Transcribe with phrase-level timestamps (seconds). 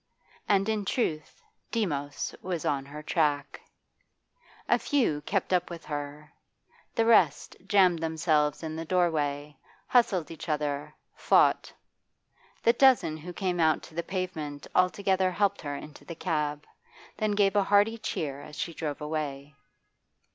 [0.49, 3.61] And in truth Demos was on her track.
[4.67, 6.33] A few kept up with her;
[6.95, 11.71] the rest jammed themselves in the door way, hustled each other, fought.
[12.63, 16.65] The dozen who came out to the pavement altogether helped her into the cab,
[17.17, 19.53] then gave a hearty cheer as she drove away.